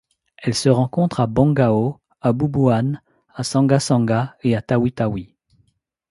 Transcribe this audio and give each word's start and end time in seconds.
Elle 0.39 0.55
se 0.55 0.67
rencontre 0.67 1.19
à 1.19 1.27
Bongao, 1.27 2.01
à 2.21 2.33
Bubuan, 2.33 2.99
à 3.35 3.43
Sanga-Sanga 3.43 4.35
et 4.41 4.55
à 4.55 4.63
Tawi-Tawi. 4.63 5.35